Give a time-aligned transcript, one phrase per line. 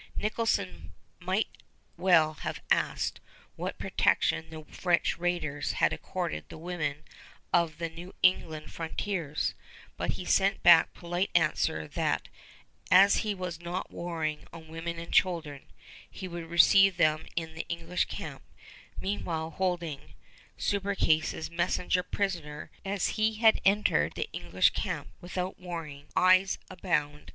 [0.15, 1.59] Nicholson might
[1.95, 3.19] well have asked
[3.55, 7.03] what protection the French raiders had accorded the women
[7.53, 9.53] of the New England frontiers;
[9.97, 12.29] but he sent back polite answer that
[12.89, 15.67] "as he was not warring on women and children"
[16.09, 18.41] he would receive them in the English camp,
[18.99, 20.15] meanwhile holding
[20.57, 27.29] Subercase's messenger prisoner, as he had entered the English camp without warning, eyes unbound.